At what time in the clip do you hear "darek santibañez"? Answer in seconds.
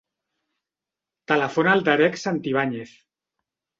1.91-2.99